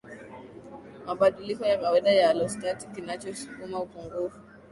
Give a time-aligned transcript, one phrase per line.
[1.05, 4.39] mabadiliko ya kawaida ya alostati Kinachosukuma upungufu